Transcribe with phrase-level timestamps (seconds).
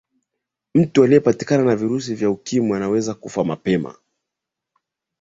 [0.75, 3.95] mtu aliyepatikana na virusi vya ukimwi anaweza kufa mapema